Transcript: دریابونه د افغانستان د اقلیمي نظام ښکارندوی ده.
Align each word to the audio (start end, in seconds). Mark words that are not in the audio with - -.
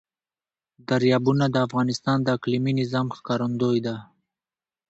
دریابونه 0.89 1.45
د 1.49 1.55
افغانستان 1.67 2.17
د 2.23 2.27
اقلیمي 2.37 2.73
نظام 2.81 3.07
ښکارندوی 3.17 3.79
ده. 3.85 3.95